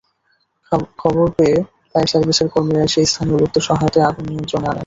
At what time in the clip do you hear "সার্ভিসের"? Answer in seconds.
2.11-2.47